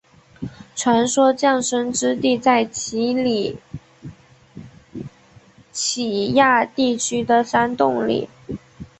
[0.75, 3.59] 传说降生之地在奇里
[5.71, 8.27] 乞亚地区的山洞里。